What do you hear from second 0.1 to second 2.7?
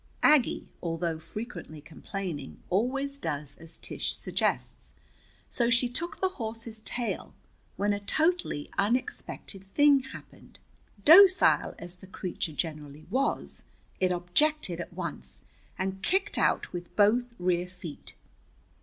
Aggie, although frequently complaining,